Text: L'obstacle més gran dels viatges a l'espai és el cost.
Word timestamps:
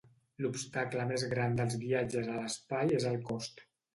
L'obstacle 0.43 1.03
més 1.09 1.25
gran 1.33 1.59
dels 1.59 1.77
viatges 1.83 2.31
a 2.37 2.39
l'espai 2.39 2.97
és 3.01 3.07
el 3.13 3.21
cost. 3.31 3.65